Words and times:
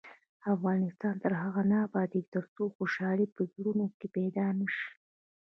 افغانستان 0.53 1.15
تر 1.23 1.31
هغو 1.41 1.61
نه 1.71 1.77
ابادیږي، 1.87 2.29
ترڅو 2.33 2.63
خوشحالي 2.75 3.25
په 3.35 3.41
زړونو 3.51 3.85
کې 3.99 4.07
پیدا 4.17 4.47
نشي. 4.59 4.89